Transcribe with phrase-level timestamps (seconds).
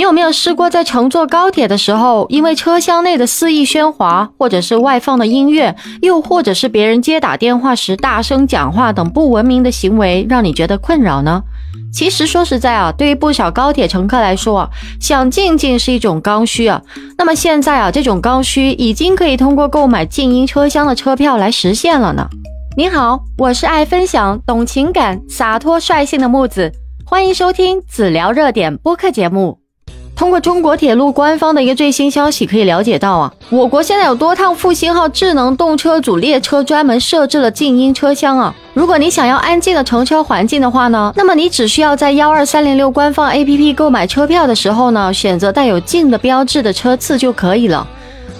[0.00, 11.42] 你有没有试过在乘坐高铁的时候，因为车厢内的肆意喧哗，或者是外放的音乐，又或者是别人接打电话时大声讲话等不文明的行为，让你觉得困扰呢？
[11.92, 14.66] 其实说实在啊，对于不少高铁乘客来说，
[14.98, 16.80] 想静静是一种刚需啊。
[17.18, 22.26] 那么现在啊，这种刚需已经可以通过购买静音车厢的车票来实现了呢。
[22.74, 26.72] 您好，我是爱分享、懂情感、洒脱率性的木子，
[27.04, 29.59] 欢迎收听子聊热点播客节目。
[30.20, 38.54] 通过中国铁路官方的一个最新消息，可以了解到啊，我国现在有多趟复兴号智能动车组列车专门设置了静音车厢啊。
[38.74, 47.88] 如果你想要安静的乘车环境的话呢，那么你只需要在幺二三零六官方 APP 购买车票的时候呢，选择带有静的标志的车次就可以了。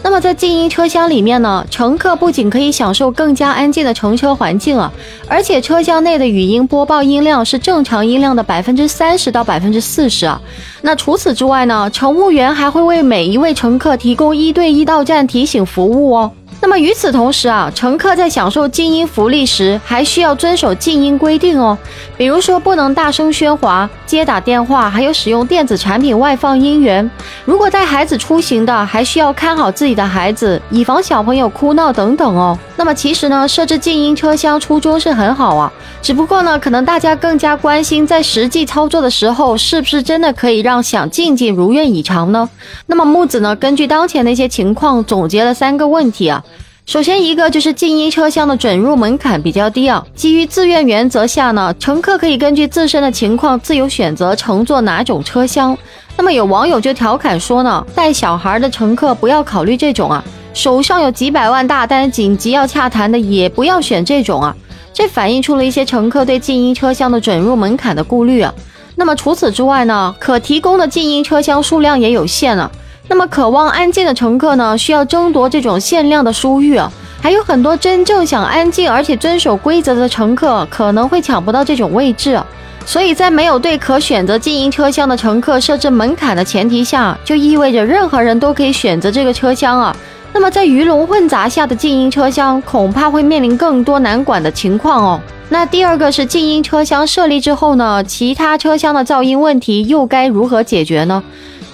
[0.02, 4.91] 那么在静音车厢里面呢，乘客不仅可以享受更加安静的乘车环境啊，
[5.28, 10.41] 而且车厢内的语音播报音量是正常音量的百分之三十到百分之四十啊。
[10.82, 16.32] 那除此之外呢，乘务员还会为每一位乘客提供一对一到站提醒服务哦。
[16.62, 21.77] 那么与此同时啊，乘客在享受静音福利时，还需要遵守静音规定哦。
[22.19, 27.11] 比如说，不能大声喧哗、接打电话，还有使用电子产品外放音源。
[27.47, 32.58] 如果带孩子出行的，还需要看好自己的孩子，以防小朋友哭闹等等哦。
[32.81, 42.48] 那么其实呢，设置静音车厢初衷是很好啊，只不过呢，可能大家更加关心在实际操作的时候，是不是真的可以让想静静如愿以偿呢？
[42.87, 46.42] 那么木子呢，根据当前的一些情况，总结了三个问题啊。
[46.87, 50.03] 首先，一个就是静音车厢的准入门槛比较低啊。
[50.15, 55.77] 基于自愿原则下呢，乘客可以根据自身的情况自由选择乘坐哪种车厢。
[56.17, 64.55] 那么有网友就调侃说呢，带小孩的乘客不要考虑这种啊，手上有几百万大单紧急要洽谈的也不要选这种啊。
[64.93, 68.53] 这反映出了一些乘客对静音车厢的准入门槛的顾虑啊。
[68.97, 72.71] 那么除此之外呢，可提供的静音车厢数量也有限啊。
[73.09, 76.93] 那么，渴望安静的乘客呢，需要争夺这种限量的殊遇啊。
[77.23, 82.41] 还有很多真正想安静而且遵守规则的乘客，可能会抢不到这种位置。
[82.87, 89.97] 所以在没有对可选择静音车厢的乘客设置门槛的前提下，就意味着任何人都可以选择这个车厢啊。
[90.32, 95.20] 那么，在鱼龙混杂下的静音车厢，恐怕会面临更多难管的情况哦。
[95.48, 101.22] 那第二个是静音车厢设立之后呢，其他车厢的噪音问题又该如何解决呢？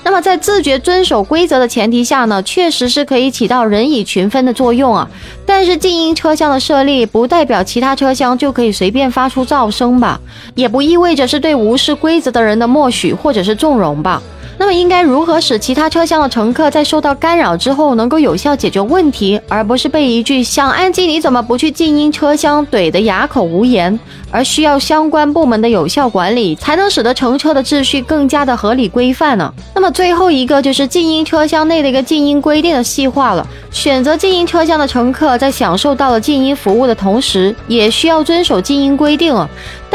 [0.02, 5.06] 那么在自觉遵守规则的前提下呢，确实是可以起到人以群分的作用啊。
[5.44, 10.18] 但是静音车厢的设立，不代表其他车厢就可以随便发出噪声吧，
[10.54, 14.22] 也不意味着是对无视规则的人的默许或者是纵容吧。
[14.58, 23.98] 那么应该如何使其他车厢的乘客在受到干扰之后能够有效解决问题，而不是被一句“想安静你怎么不去静音车厢”怼得哑口无言？
[24.30, 29.52] 而需要相关部门的有效管理，才能使得乘车的秩序更加的合理规范呢？
[29.74, 33.46] 那么最后一个就是静音车厢内的一个静音规定的细化了。
[33.70, 39.34] 选择静音车厢的乘客在享受到了静音服务的同时，也需要遵守静音规定。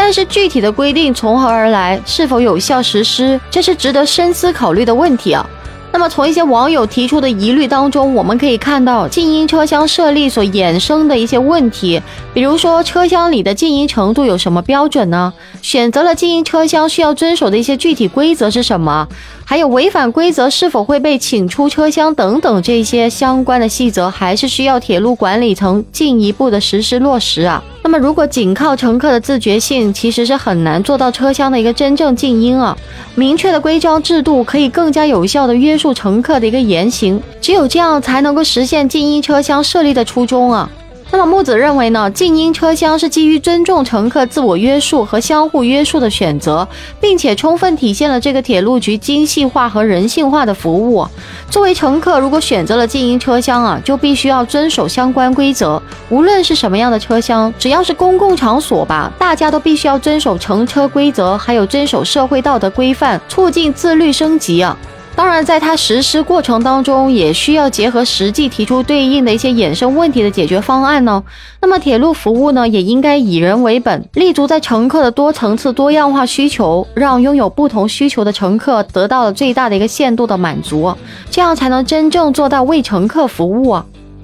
[0.04, 5.48] 但是具体的规定从何而来，是否有效实施，这是值得深思考虑的问题啊。
[5.94, 12.02] 那么从一些网友提出的疑虑当中，我们可以看到静音车厢设立所衍生的一些问题，
[12.34, 15.32] 比如说车厢里的静音程度有什么标准呢？
[15.62, 19.08] 选择了静音车厢需要遵守的一些具体规则是什么？
[19.46, 27.64] 还有违反规则是否会被请出车厢等等这些相关的细则，还是需要铁路管理层进一步的实施落实啊。
[27.92, 32.74] 那么如果仅靠乘客的自觉性，其实是很难做到车厢的一个真正静音啊。
[33.16, 40.72] 明确的规章制度可以更加有效的约束乘客的一个言行，只有这样才能够实现静音车厢设立的初衷啊。
[41.14, 46.66] 那么木子认为呢，静音车厢是基于尊重乘客自我约束和相互约束的选择，
[47.02, 51.06] 并且充分体现了这个铁路局精细化和人性化的服务。
[51.50, 55.82] 作为乘客，如果选择了静音车厢啊，就必须要遵守相关规则。
[56.10, 64.78] 无论是什么样的车厢，只要是公共场所吧，大家都必须要遵守乘车规则，还有遵守社会道德规范，促进自律升级啊。
[65.14, 71.22] 当然，在它实施过程当中，也需要结合实际提出对应的一些衍生问题的解决方案呢。
[71.60, 80.96] 那么，铁路服务呢，也应该以人为本，立足在乘客的多层次、多样化需求，让拥有不同需求的乘客得到了最大的一个限度的满足，
[81.30, 83.78] 这样才能真正做到为乘客服务。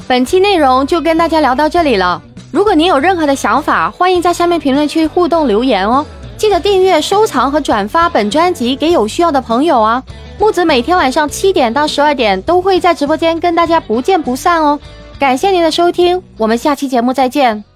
[0.07, 2.21] 本期内容就跟大家聊到这里了。
[2.49, 6.03] 如果您有任何的想法，欢迎在下面评论区互动留言哦。
[6.37, 10.01] 记得订阅、收藏和转发本专辑给有需要的朋友啊。
[10.39, 14.79] 木子每天晚上七点到十二点都会在直播间跟大家不见不散哦，
[15.19, 17.66] 感谢您的收听，我们下期节目再见。